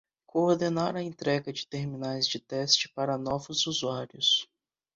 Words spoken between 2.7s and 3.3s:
para